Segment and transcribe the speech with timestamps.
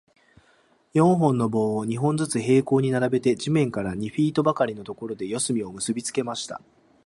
[0.95, 6.59] 四本の棒を、二本ずつ平行に並べて、地面から二フィートばかりのところで、四隅を結びつけました。